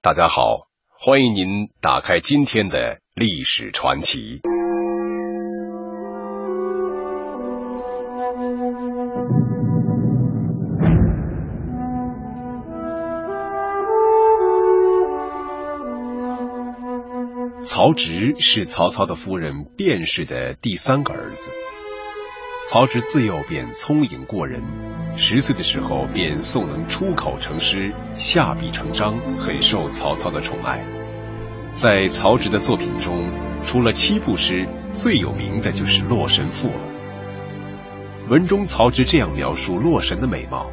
[0.00, 4.40] 大家好，欢迎您打开今天的历史传奇。
[17.60, 21.50] 曹植是曹操的夫人卞氏的第三个儿子。
[22.70, 24.62] 曹植自幼便聪颖过人，
[25.16, 30.84] 十岁的时候便诵能出口成诗，下笔成章，很受曹操的宠爱。
[31.70, 36.78] 在曹植的作品中，除了七步诗，最有名的就是《洛神赋》了。
[38.28, 40.66] 文中曹植这样描述洛神的美貌：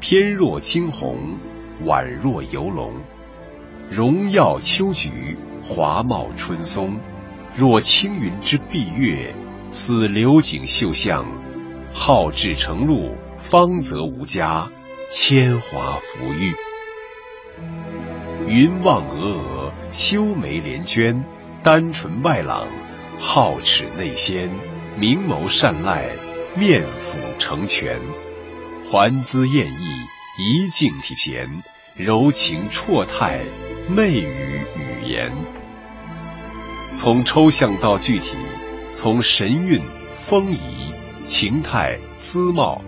[0.00, 1.38] 翩若惊鸿，
[1.86, 2.92] 宛若游龙，
[3.90, 6.98] 荣耀秋菊，华茂春松，
[7.56, 9.34] 若青云之蔽月。
[9.72, 11.24] 此流景秀相，
[11.94, 14.70] 好志成路，方则无家，
[15.10, 16.54] 铅华浮玉。
[18.46, 21.24] 云望峨峨，修眉连娟，
[21.62, 22.68] 丹唇外朗，
[23.18, 24.50] 皓齿内鲜，
[24.98, 26.10] 明眸善睐，
[26.54, 27.98] 面辅成全，
[28.90, 29.86] 环姿艳逸，
[30.38, 31.62] 仪静体闲，
[31.96, 33.46] 柔情绰态，
[33.88, 35.32] 媚语语言。
[36.92, 38.36] 从抽象到具体。
[38.92, 39.82] 从神韵、
[40.16, 40.58] 风仪、
[41.24, 42.82] 情态、姿貌，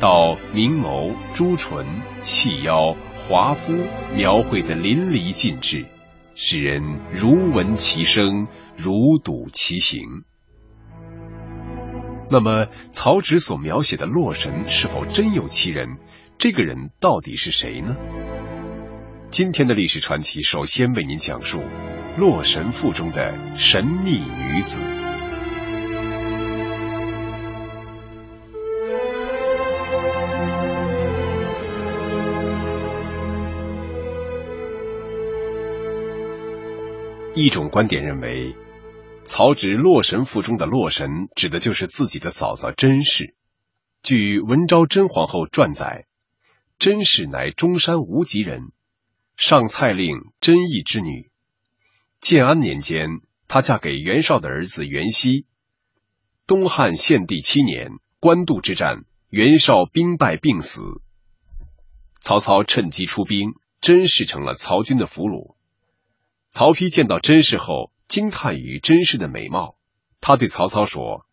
[0.00, 1.84] 到明眸、朱唇、
[2.22, 3.74] 细腰、华肤，
[4.14, 5.84] 描绘的淋漓尽致，
[6.36, 10.00] 使人如闻其声，如睹其形。
[12.30, 15.98] 那么，曹植所描写的洛神是否真有其人？
[16.38, 17.96] 这个人到底是谁呢？
[19.30, 21.58] 今天的历史传奇，首先为您讲述
[22.16, 24.80] 《洛神赋》中的神秘女子。
[37.40, 38.56] 一种观点认为，
[39.22, 43.36] 曹植《洛神赋》中的洛神指的就是自己的嫂嫂甄氏。
[44.02, 46.06] 据文昭甄皇后传载，
[46.80, 48.72] 甄氏乃中山无极人，
[49.36, 51.30] 上蔡令甄毅之女。
[52.20, 55.46] 建安年间，她嫁给袁绍的儿子袁熙。
[56.48, 61.00] 东汉献帝七年，官渡之战，袁绍兵败病死，
[62.20, 65.54] 曹操趁机出兵，甄氏成了曹军的俘虏。
[66.50, 69.76] 曹丕见到甄氏后，惊叹于甄氏的美貌。
[70.20, 71.26] 他对曹操说：“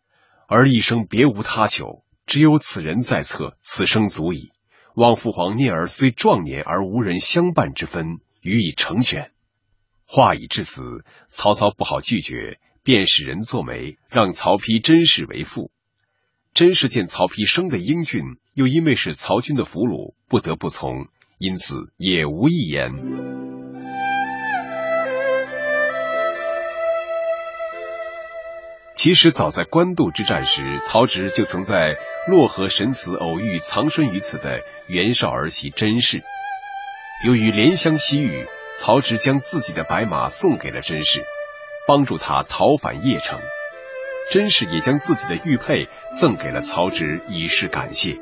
[0.48, 4.52] 儿一生别无他求，只有此人在侧，此生足矣。
[4.94, 9.32] 望父皇念儿虽壮年而无人相伴之分，予以成全。”
[10.06, 15.72] 话已至此，曹操不好拒绝，便使人作媒，让曹丕甄氏为妇。
[16.54, 18.22] 甄氏见曹丕生得英俊，
[18.54, 21.08] 又因为是曹军的俘虏，不得不从，
[21.40, 23.65] 因此也无一言。
[28.96, 31.98] 其实早在官渡之战时，曹植就曾在
[32.28, 36.24] 洛河神祠偶遇藏身于此的袁绍儿媳甄氏。
[37.26, 38.46] 由于怜香惜玉，
[38.80, 41.24] 曹植将自己的白马送给了甄氏，
[41.88, 43.40] 帮助他逃返邺城。
[44.32, 48.18] 甄氏也将自己的玉佩赠给了曹植，以示感谢。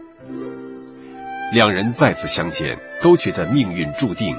[1.54, 4.36] 两人再次相见，都觉得命运注定。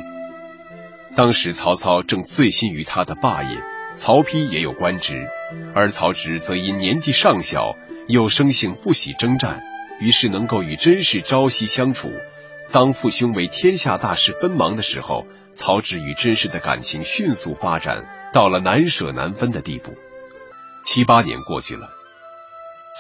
[1.17, 3.74] 当时曹操正醉心于他的霸业。
[3.95, 5.27] 曹丕也有官职，
[5.75, 7.77] 而曹植则因年纪尚小，
[8.09, 9.61] 又生性不喜征战，
[10.01, 12.13] 于是能够与甄氏朝夕相处。
[12.73, 19.95] 当父兄为天下大事奔忙的时候，曹植与甄氏的感情迅速发展，到了难舍难分的地步。
[20.85, 21.89] 七八年过去了，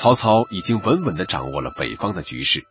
[0.01, 2.65] 曹操已经稳稳的掌握了北方的局势。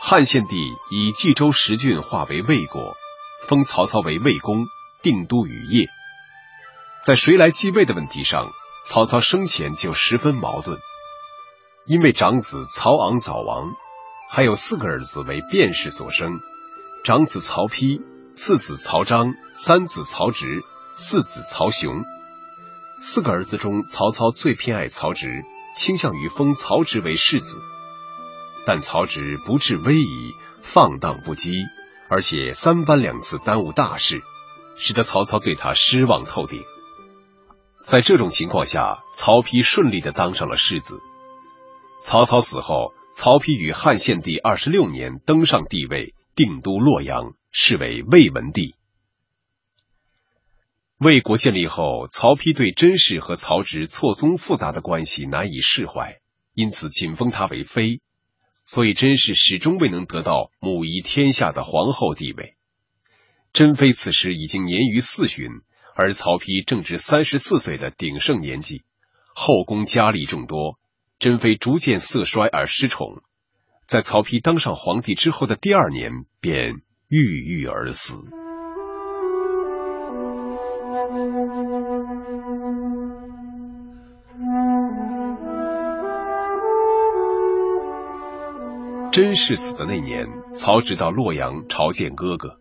[0.00, 0.56] 汉献帝
[0.90, 2.94] 以冀州十郡划为魏国，
[3.46, 4.64] 封曹操为魏公，
[5.02, 5.86] 定都于邺。
[7.04, 8.52] 在谁来继位的问题上，
[8.86, 10.78] 曹操生前就十分矛盾。
[11.84, 13.74] 因为长子曹昂早亡，
[14.30, 16.40] 还有四个儿子为卞氏所生：
[17.04, 18.00] 长子曹丕，
[18.36, 20.64] 次子曹彰，三子曹植，
[20.96, 22.04] 四子曹雄。
[23.02, 25.44] 四个儿子中，曹操最偏爱曹植，
[25.76, 27.58] 倾向于封曹植为世子。
[28.64, 31.52] 但曹植不治威仪，放荡不羁，
[32.08, 34.22] 而且三番两次耽误大事，
[34.74, 36.64] 使得曹操对他失望透顶。
[37.84, 41.00] 在这种情况下，曹丕顺利的当上了世子。
[42.02, 48.74] 曹操死后，曹丕于汉献帝二十六年登上帝位，定都洛阳，是为魏文帝。
[50.96, 56.20] 魏国建立后，曹丕对甄氏和曹植错综复杂的关系难以释怀，
[56.54, 58.00] 因此仅封他为妃，
[58.64, 62.56] 所以甄氏始终未能得到母仪天下的皇后地位。
[63.52, 65.50] 珍妃此时已经年逾四旬，
[65.94, 68.82] 而曹丕正值三十四岁的鼎盛年纪，
[69.34, 70.78] 后宫佳丽众多，
[71.18, 73.22] 珍妃逐渐色衰而失宠，
[73.86, 76.10] 在曹丕当上皇帝之后的第二年
[76.40, 76.74] 便
[77.08, 78.16] 郁郁而死。
[89.12, 92.58] 甄氏死的那年，曹植到洛阳朝见哥哥。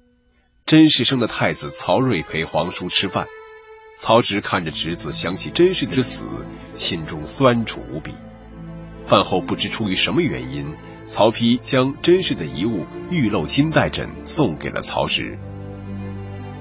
[0.66, 3.28] 甄氏生的太子曹睿陪皇叔吃饭，
[4.00, 6.26] 曹植看着侄子，想起甄氏之死，
[6.74, 8.14] 心中酸楚无比。
[9.06, 10.74] 饭后不知出于什么原因，
[11.04, 15.38] 曹丕将甄氏的遗物玉漏金带枕送给了曹植。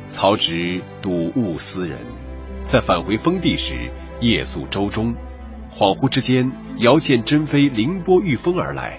[0.07, 2.01] 曹植睹物思人，
[2.65, 3.89] 在返回封地时
[4.21, 5.15] 夜宿舟中，
[5.73, 8.99] 恍惚之间遥见珍妃凌波御风而来。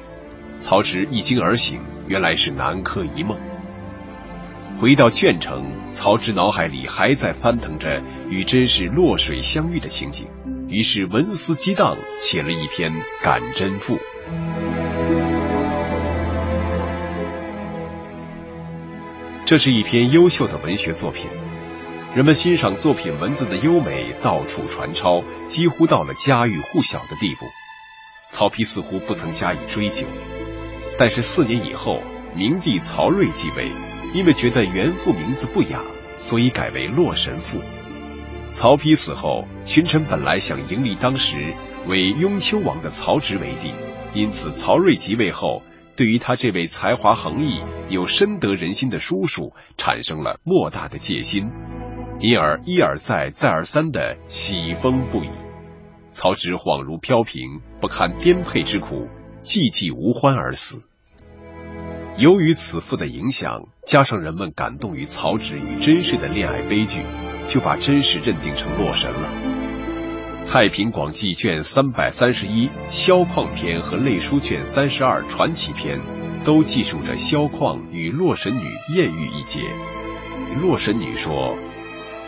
[0.59, 3.38] 曹植一惊而醒，原来是南柯一梦。
[4.79, 10.27] 回到卷城，曹植脑海里还在翻腾着与甄氏落水相遇的情景，
[10.67, 12.91] 于是文思激荡，写了一篇
[13.23, 13.95] 《感甄赋》。
[19.45, 21.29] 这是一篇优秀的文学作品，
[22.13, 27.45] 人们欣赏作品文字的优美到处传抄，几乎到了家喻户晓的地步。
[28.27, 30.07] 曹丕似乎不曾加以追究。
[30.97, 32.01] 但是四年以后，
[32.35, 33.69] 明帝曹睿继位，
[34.13, 35.81] 因为觉得原父名字不雅，
[36.18, 37.60] 所以改为洛神赋。
[38.50, 41.54] 曹丕死后，群臣本来想迎立当时
[41.88, 43.74] 为雍丘王的曹植为帝，
[44.13, 45.63] 因此曹睿即位后，
[45.95, 51.50] 对于他这位才华横溢、又深得人心的叔叔，产生了莫大的戒心，
[52.19, 55.30] 因而一而再、再而三的喜封不已。
[56.09, 59.07] 曹植恍如飘萍，不堪颠沛之苦。
[59.42, 60.83] 寂寂无欢而死。
[62.23, 67.01] 由于此赋的影响，加上人们感动于曹植与甄氏的恋爱悲剧，
[67.49, 69.27] 就把甄氏认定成洛神了。
[70.49, 75.99] 《太平广记》卷三百三十一《萧况篇》和《类书》卷三十二《传奇篇》，
[76.45, 79.63] 都记述着萧况与洛神女艳遇一节。
[80.61, 81.57] 洛神女说：“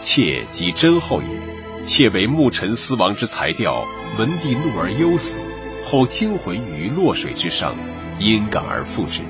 [0.01, 3.85] 妾即甄后也，妾为牧尘思王之才调，
[4.19, 5.39] 闻帝怒而忧死。”
[5.87, 7.77] 后惊魂于洛水之上，
[8.19, 9.21] 因感而复之。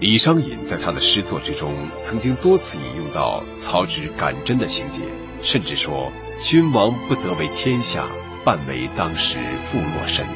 [0.00, 5.02] 李商隐在他的诗作之中，曾经多次引用到曹植感甄的情节，
[5.40, 6.10] 甚至说
[6.42, 8.08] ：“君王不得为天下，
[8.44, 10.26] 半为当时负洛神。”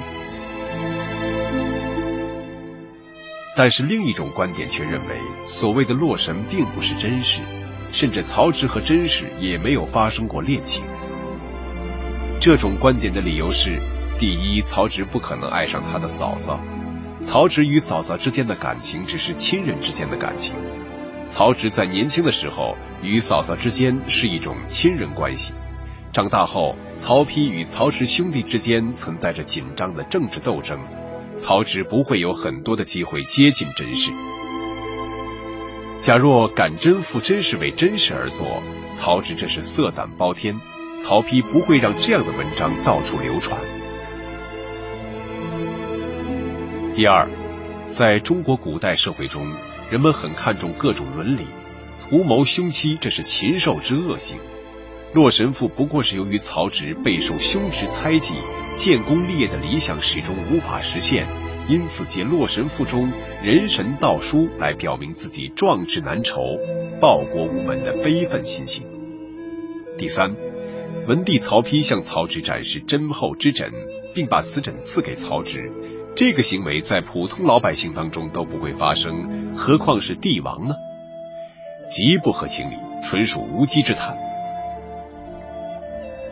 [3.57, 7.41] 但是另一种观点却认为，所谓的洛神并不是真实，
[7.91, 10.85] 甚至曹植和甄氏也没有发生过恋情。
[12.41, 13.81] 这种观点的理由是。
[14.21, 16.59] 第一，曹植不可能爱上他的嫂嫂。
[17.21, 20.57] 曹植与嫂嫂之间的感情只是亲人之间的感情。
[21.27, 25.53] 曹植在年轻的时候与嫂嫂之间是一种亲人关系。
[26.13, 30.79] 长大后，曹丕与曹植兄弟之间存在着紧张的政治斗争，
[31.37, 34.13] 曹植不会有很多的机会接近甄氏。
[36.01, 38.63] 假若敢甄赋真是为甄氏而作，
[38.95, 40.59] 曹植这是色胆包天。
[41.01, 43.61] 曹丕不会让这样的文章到处流传。
[46.99, 47.31] 第二，
[47.87, 49.55] 在中国古代社会中，
[49.89, 51.47] 人们很看重各种伦理，
[52.03, 54.41] 图谋凶妻，这是禽兽之恶行。
[55.15, 58.35] 洛神赋不过是由于曹植备受兄侄猜忌，
[58.75, 61.29] 建功立业的理想始终无法实现，
[61.69, 63.13] 因此借洛神赋中
[63.45, 66.41] 人神道书来表明自己壮志难酬、
[67.01, 68.85] 报国无门的悲愤心情。
[69.97, 70.35] 第三，
[71.07, 73.71] 文帝曹丕向曹植展示真厚之枕，
[74.17, 75.71] 并把此枕赐给曹植。
[76.19, 80.75] 这个行为在普通老百姓当中都不会发生，何况是帝王呢？
[81.89, 84.19] 极不合情理，纯属无稽之谈。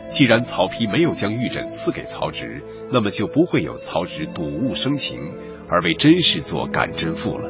[0.09, 5.21] 既然曹丕没有将玉枕赐给曹植，那么就不会有曹植睹物生情
[5.69, 7.49] 而为甄氏作感甄赋了。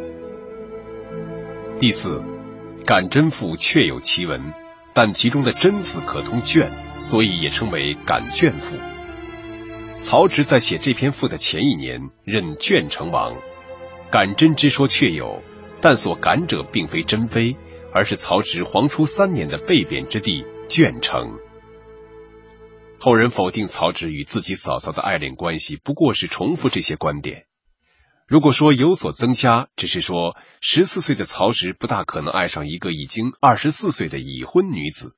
[1.79, 2.21] 第四，
[2.85, 4.53] 感甄赋确有其文，
[4.93, 8.75] 但其中的“甄”字可通“卷”，所以也称为感卷赋。
[10.07, 13.35] 曹植在写这篇赋的前一年任卷城王，
[14.09, 15.43] 感真之说确有，
[15.81, 17.57] 但所感者并非真妃，
[17.93, 21.37] 而是曹植皇初三年的被贬之地卷城。
[23.01, 27.43] 后人否定曹植与自己嫂嫂的爱恋关系，不过是重复这些观点。
[28.29, 35.17] 如果说有所增加，只是说十四岁的曹植不大可能爱上一个已经二十四岁的已婚女子。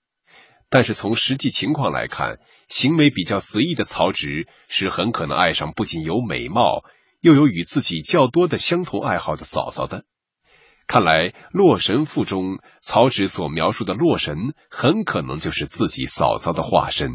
[0.72, 6.84] 但是从实际情况来看，行为比较随意的曹植是很可能爱上不仅有美貌，
[7.20, 10.04] 又有与自己较多的相同爱好的嫂嫂的。
[10.88, 14.36] 看来《洛神赋》中曹植所描述的洛神，
[14.70, 17.10] 很可能就是自己嫂嫂的化身。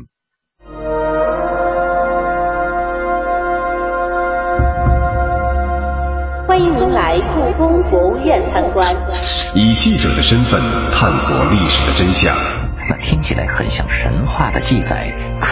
[6.48, 8.92] 欢迎您来故宫博物院参观。
[9.54, 12.36] 以记者的身份探索历史的真相，
[12.88, 15.12] 那听起来很像神话的记载，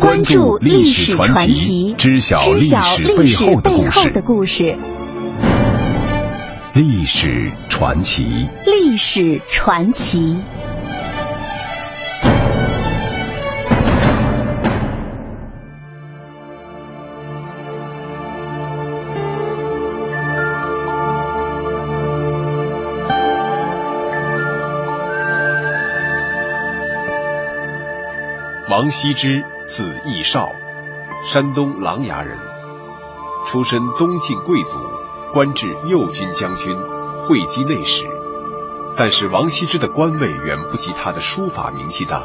[0.00, 4.76] 关注历史传奇，知晓历史背后的故事。
[6.74, 8.46] 历史传奇。
[8.66, 10.36] 历史传奇。
[28.76, 30.50] 王羲之，字逸少，
[31.24, 32.36] 山东琅琊人，
[33.46, 34.78] 出身东晋贵族，
[35.32, 36.76] 官至右军将军、
[37.22, 38.04] 会稽内史。
[38.94, 42.24] 但是王羲之的官位远不及他的书法名气大。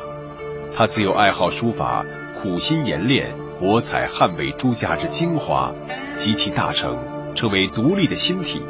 [0.76, 2.04] 他自幼爱好书法，
[2.42, 5.72] 苦心研练，博采汉魏诸家之精华，
[6.16, 8.62] 集其大成，成为独立的新体。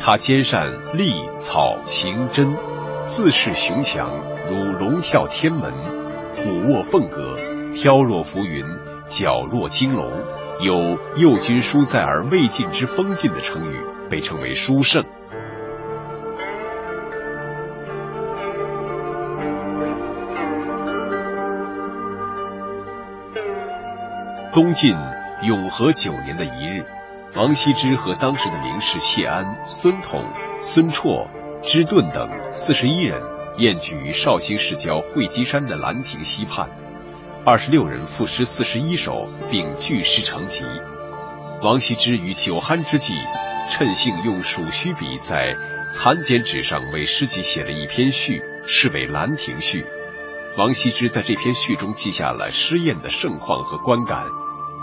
[0.00, 2.56] 他兼善隶、草、行、真，
[3.04, 4.10] 自恃雄强，
[4.50, 5.72] 如龙跳天门。
[6.38, 7.36] 虎卧凤阁，
[7.74, 8.64] 飘若浮云，
[9.08, 10.08] 矫若惊龙，
[10.60, 15.04] 有“右军书在而未尽之风劲”的成语，被称为书圣。
[24.52, 24.94] 东晋
[25.42, 26.84] 永和九年的一日，
[27.34, 30.24] 王羲之和当时的名士谢安、孙统、
[30.60, 31.26] 孙绰、
[31.62, 33.37] 支顿等四十一人。
[33.58, 36.70] 宴聚于绍兴市郊会稽山的兰亭溪畔，
[37.44, 40.64] 二十六人赋诗四十一首，并聚诗成集。
[41.60, 43.14] 王羲之于酒酣之际，
[43.68, 45.56] 趁兴用鼠须笔在
[45.90, 49.82] 残简纸上为诗集写了一篇序，是为《兰亭序》。
[50.56, 54.24] 王羲之在这篇序中记下了诗宴的盛况和观感，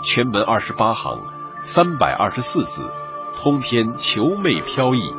[0.04, 1.22] 全文二十八行，
[1.60, 2.92] 三百二十四字，
[3.38, 5.14] 通篇遒媚飘逸，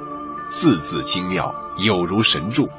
[0.51, 2.69] 字字精妙，有如神助。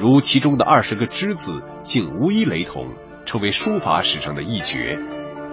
[0.00, 2.86] 如其中的二十个之字，竟无一雷同，
[3.26, 4.98] 成为书法史上的一绝。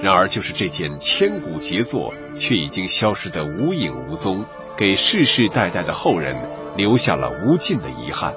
[0.01, 4.45] 然而，就是这件千古杰作，却已经消失得无影无踪，
[4.77, 8.33] 给世世代代的后人留下了无尽的遗憾。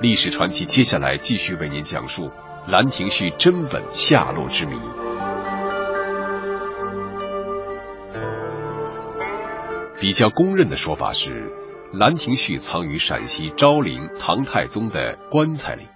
[0.00, 2.24] 历史传奇接下来继续为您讲述
[2.68, 4.74] 《兰亭序》真本下落之谜。
[10.00, 11.30] 比较公认的说法是。
[11.92, 15.86] 《兰亭序》藏于陕西昭陵唐太宗的棺材里。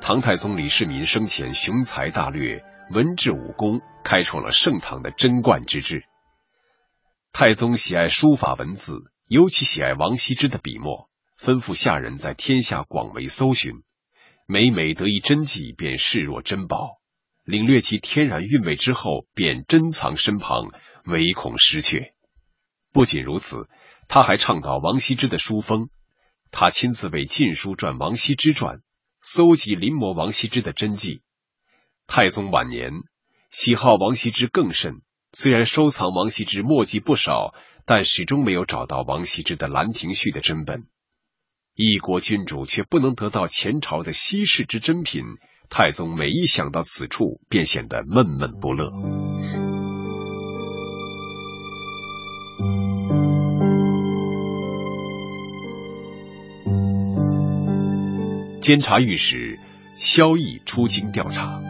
[0.00, 6.04] 唐太宗李世民生前雄才大略，文治武功，开创了盛唐的贞观之治。
[7.34, 13.82] 太宗喜爱书法文字，尤其喜爱王羲之的笔墨，吩咐下人在天下广为搜寻，
[14.46, 16.98] 每每得一真迹，便视若珍宝。
[17.44, 20.70] 领略其天然韵味之后，便珍藏身旁，
[21.04, 22.14] 唯恐失却。
[22.90, 23.68] 不仅如此。
[24.08, 25.88] 他还倡导王羲之的书风，
[26.50, 28.76] 他亲自为《晋书》撰《王羲之传》，
[29.22, 31.22] 搜集临摹王羲之的真迹。
[32.06, 32.92] 太宗晚年
[33.50, 35.00] 喜好王羲之更甚，
[35.32, 37.54] 虽然收藏王羲之墨迹不少，
[37.86, 40.84] 但始终没有找到王羲之的《兰亭序》的真本。
[41.74, 45.24] 一国君主却不能得到前朝的稀世之珍品，
[45.68, 49.33] 太宗每一想到此处，便显得闷闷不乐。
[58.64, 59.58] 监察御史
[59.98, 61.60] 萧绎出京调查，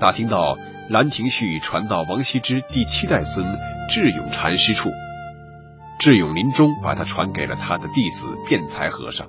[0.00, 0.54] 打听到
[0.88, 3.44] 《兰亭序》传到王羲之第七代孙
[3.90, 4.88] 智勇禅师处，
[5.98, 9.26] 智勇临终把他传给了他的弟子辩才和尚。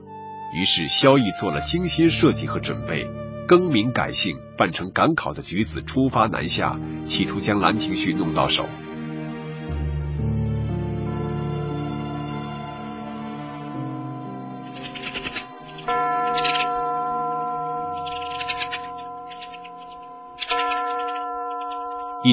[0.53, 3.07] 于是萧绎做了精心设计和准备，
[3.47, 8.69] 更名改姓，扮成赶考的举子出发南下，企图将《兰亭序》弄到手。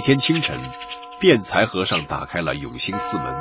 [0.03, 0.61] 天清晨，
[1.21, 3.35] 辩才和尚打开了永兴寺门，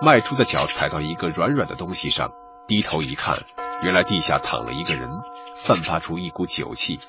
[0.00, 2.30] 迈出的脚踩到一个软软的东西上，
[2.68, 3.44] 低头一看，
[3.82, 5.10] 原来地下躺了一个人，
[5.54, 7.00] 散发出一股酒气。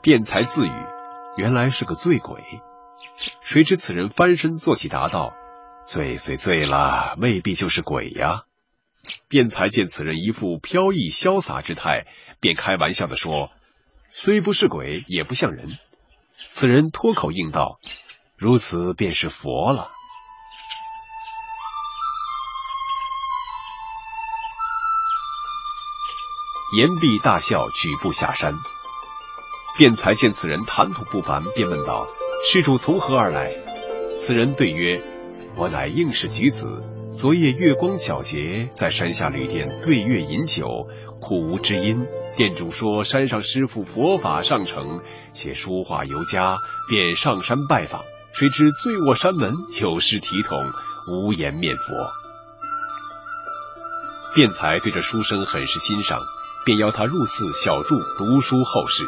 [0.00, 0.72] 辩才自语
[1.36, 2.42] ：“原来是个醉鬼。”
[3.42, 5.34] 谁知此人翻身坐起，答道
[5.86, 8.44] ：“醉虽醉了，未必就是鬼呀。”
[9.28, 12.06] 辩才见此人一副飘逸潇洒之态，
[12.40, 13.50] 便开玩笑的说
[14.10, 15.76] ：“虽不是鬼，也不像人。”
[16.48, 17.78] 此人脱口应道
[18.38, 19.90] ：“如此便是佛了。”
[26.76, 28.54] 言毕大笑，举步下山。
[29.76, 32.06] 辩才见此人谈吐不凡，便问道
[32.44, 33.52] ：“施主从何而来？”
[34.20, 35.02] 此人对曰
[35.56, 36.84] ：“我乃应氏举子。
[37.10, 40.86] 昨夜月光皎洁，在山下旅店对月饮酒，
[41.20, 42.06] 苦无知音。
[42.36, 45.00] 店主说山上师傅佛法上乘，
[45.32, 46.58] 且书画尤佳，
[46.90, 48.04] 便上山拜访。
[48.38, 50.70] 谁知醉卧山门，有失体统，
[51.08, 52.12] 无颜面佛。”
[54.32, 56.20] 辩才对这书生很是欣赏。
[56.64, 59.04] 便邀他入寺小住读书后事，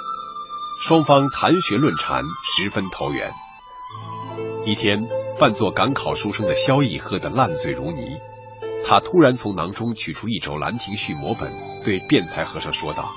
[0.81, 2.25] 双方谈学论禅，
[2.57, 3.31] 十分投缘。
[4.67, 4.99] 一天，
[5.39, 8.19] 扮作赶考书生的萧逸喝得烂醉如泥，
[8.85, 11.53] 他突然从囊中取出一轴《兰亭序》摹本，
[11.85, 13.09] 对辩才和尚说道：“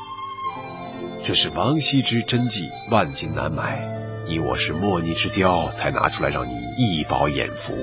[1.25, 3.83] 这是王羲之真迹，万金难买，
[4.27, 7.73] 你我是莫逆之交，才拿出来让你一饱眼福。”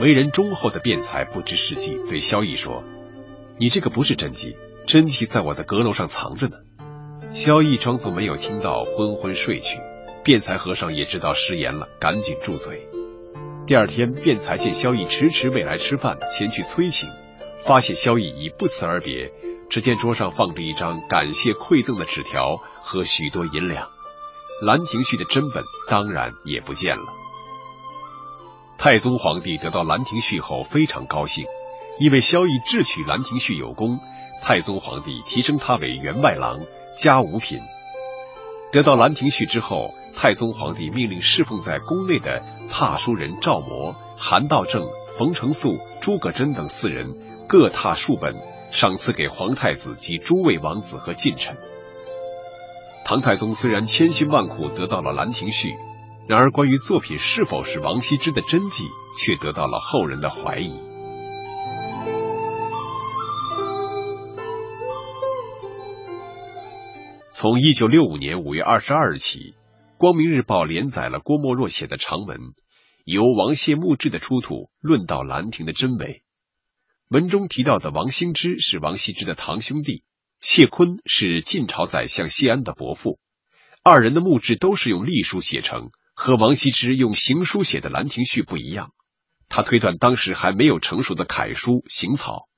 [0.00, 2.82] 为人忠厚的辩才不知时机，对萧逸说。
[3.58, 6.56] 你这个不是真迹，真迹在我的阁楼上藏着呢。
[7.32, 9.78] 萧逸装作没有听到，昏昏睡去。
[10.24, 12.88] 辩才和尚也知道失言了，赶紧住嘴。
[13.66, 17.08] 第二天，辩才见萧逸迟迟未来吃饭，前去催请，
[17.64, 19.30] 发现萧逸已不辞而别。
[19.70, 23.86] 只见桌上放着一张感谢馈赠的纸条和许多银两，
[24.64, 27.04] 《兰亭序》的真本当然也不见了。
[28.78, 31.46] 太宗皇帝得到《兰亭序》后，非常高兴。
[32.00, 34.00] 因为萧绎智取《兰亭序》有功，
[34.42, 36.60] 太宗皇帝提升他为员外郎，
[36.98, 37.60] 加五品。
[38.72, 44.82] 得到《兰亭序》之后，太宗皇帝命令侍奉在宫内的踏书人赵模、韩道正、
[45.16, 47.16] 冯承素、诸葛真等四人
[47.48, 48.34] 各踏数本，
[48.74, 51.56] 赏赐给皇太子及诸位王子和近臣。
[53.04, 55.68] 唐太宗虽然千辛万苦得到了《兰亭序》，
[56.28, 60.72] 然而关于作品是否是王羲之的真迹，却得到了后人的怀疑。
[67.32, 69.38] 从一九六五年五月二十二日起，
[69.98, 72.38] 《光明日报》连载了郭沫若写的长文，
[73.04, 76.23] 由王谢墓志的出土论到《兰亭》的真伪。
[77.08, 80.02] 文中提到的王兴之是王羲之的堂兄弟，
[80.40, 83.18] 谢坤是晋朝宰相谢安的伯父，
[83.82, 88.92] 二人的墓志都是用隶书写成，和王羲之用行书写的《兰亭序》不一样。
[89.48, 92.48] 他推断当时还没有成熟的楷书行草。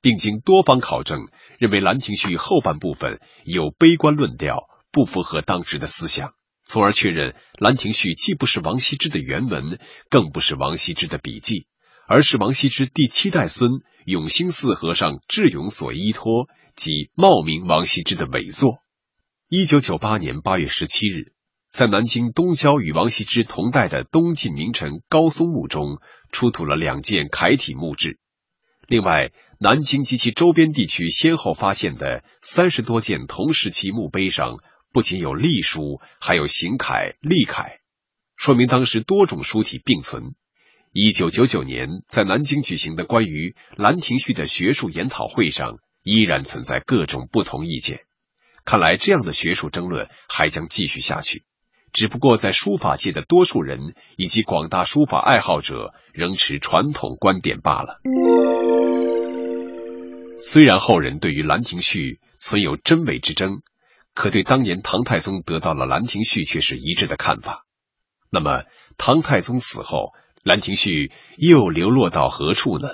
[0.00, 1.28] 并经多方考证，
[1.60, 9.78] 认为《兰亭序》后半部分有悲观论调，不符合当时的思想，从而确认《兰亭序》既不是王羲之的原文，
[10.10, 11.68] 更不是王羲之的笔记，
[12.06, 13.70] 而是王羲之第七代孙
[14.04, 18.78] 永兴寺和尚智勇所依托及冒名王羲之的伪作。
[19.48, 21.32] 一九九八年八月十七日，
[21.70, 25.98] 在南京东郊与王羲之同代的东晋名臣高松墓中，
[26.30, 28.18] 出土了两件楷体墓志。
[28.88, 34.58] 另外，南京及其周边地区先后发现的三十多件同时期墓碑上，
[34.92, 37.78] 不仅有隶书，还有行楷、隶楷，
[38.36, 40.34] 说明当时多种书体并存。
[40.94, 48.00] 一九九九年，在南京举行的关于《兰亭序》的学术研讨会上，依然存在各种不同意见。
[48.66, 51.44] 看来，这样的学术争论还将继续下去，
[51.94, 57.98] 只不过在书法界的多数人以及广大书法爱好者仍持传统观点罢了。
[60.42, 62.00] 虽然后人对于《兰亭序》
[62.38, 63.62] 存有真伪之争，
[64.12, 67.64] 可对当年唐太宗得到了《兰亭序》却是一致的看法。
[68.30, 68.64] 那么，
[68.98, 69.98] 唐太宗死后，
[70.44, 71.06] 《兰亭序》
[71.38, 72.88] 又流落到何处呢？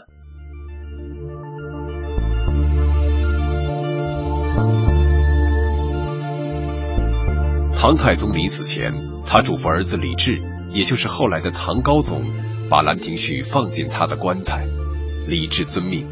[7.74, 8.92] 唐太宗临死前，
[9.24, 10.42] 他嘱咐儿子李治，
[10.74, 12.22] 也就是后来的唐高宗，
[12.68, 14.66] 把《兰亭序》放进他的棺材。
[15.26, 16.06] 李治遵命。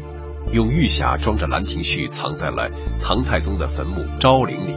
[0.53, 2.67] 用玉匣装着《兰亭序》，藏在了
[2.99, 4.73] 唐太宗的坟墓昭陵里。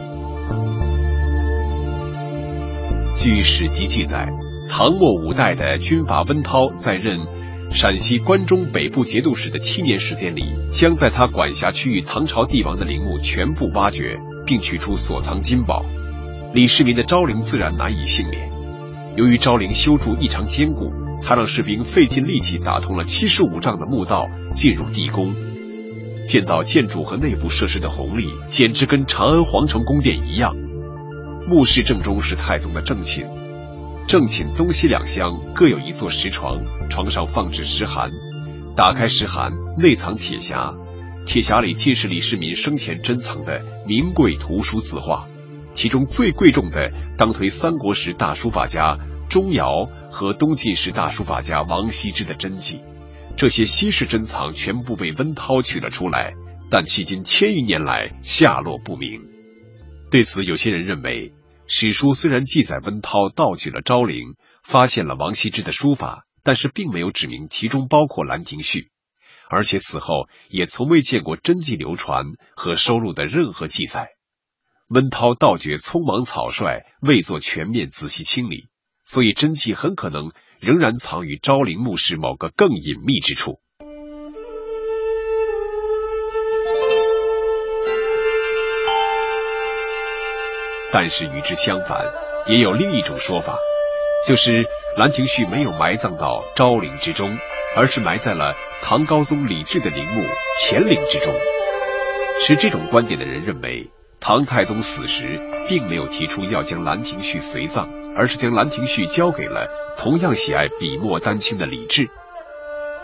[3.15, 4.29] 据史籍记载，
[4.73, 7.19] 唐末五代的军阀温韬在任
[7.73, 15.83] 陕西关中北部节度使的七年时间里，将在他管辖区域唐朝帝王的陵墓全部挖掘，并取出所藏金宝。
[16.53, 18.49] 李世民的昭陵自然难以幸免。
[19.17, 20.89] 由于昭陵修筑异常坚固，
[21.21, 25.35] 他让士兵费尽力气打通了七十五丈的墓道，进入地宫。
[26.25, 30.55] 见到建筑和内部设施的宏丽，简直跟长安皇城宫殿一样。
[31.45, 33.25] 墓室正中是太宗的正寝，
[34.07, 36.59] 正寝东西两厢各有一座石床，
[36.89, 38.11] 床上放置石函，
[38.75, 40.75] 打开石函，内藏铁匣，
[41.25, 45.25] 铁匣里尽是李世民生前珍藏的名贵图书字画，
[45.73, 48.97] 其中最贵重的当推三国时大书法家
[49.29, 52.81] 钟繇和东晋时大书法家王羲之的真迹。
[53.37, 56.33] 这些稀世珍藏全部被温韬取了出来，
[56.69, 59.21] 但迄今千余年来下落不明。
[60.11, 61.31] 对此，有些人认为，
[61.73, 68.79] 史书虽然记载温韬盗取了昭陵，发现了王羲之的书法，但是并没有指明其中包括《兰亭序》，
[69.49, 72.25] 而且此后也从未见过真迹流传
[72.57, 74.09] 和收录的任何记载。
[74.89, 78.67] 温韬盗掘匆忙草率，未做全面仔细清理，
[79.05, 80.33] 所以真迹很可能。
[80.59, 83.61] 仍然藏于昭陵墓室某个更隐秘之处。
[90.91, 92.05] 但是与之相反，
[92.47, 93.57] 也有另一种说法，
[94.27, 94.63] 就是
[94.97, 97.37] 《兰亭序》没有埋葬到昭陵之中，
[97.75, 100.23] 而是埋在了唐高宗李治的陵墓
[100.59, 101.33] 乾陵之中。
[102.41, 103.91] 持这种观点的人认为。
[104.23, 112.07] 唐太宗死时，并没有提出要将《兰亭序》随葬，而是将《兰亭序》交给了同样喜爱笔墨丹青的李治。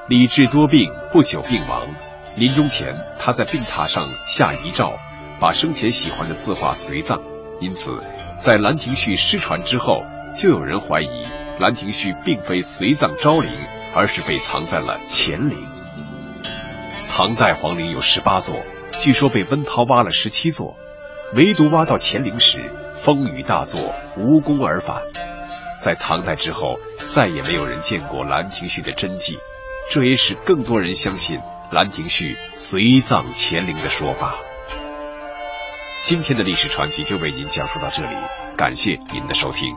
[0.08, 1.88] 李治多病，不久病亡。
[2.36, 4.93] 临终前，他在病榻上下遗诏，
[5.39, 7.19] 把生前喜欢的字画随葬。
[7.59, 8.03] 因此，
[8.37, 10.03] 在《兰亭序》失传之后，
[10.35, 11.07] 就有人怀疑
[11.59, 13.51] 《兰亭序》并非随葬昭陵，
[13.95, 15.65] 而是被藏在了乾陵。
[17.09, 18.55] 唐代皇陵有十八座，
[18.99, 20.75] 据说被温韬挖了十七座。
[21.33, 25.01] 唯独挖到乾陵时，风雨大作，无功而返。
[25.77, 29.39] 在唐代之后，再也没有人见过《兰亭序》的真迹，
[29.89, 31.39] 这也使更多人相信
[31.71, 34.35] 《兰亭序》随葬乾陵的说法。
[36.07, 38.15] 今天的历史传奇就为您讲述到这里，
[38.55, 39.65] 感谢您的收听。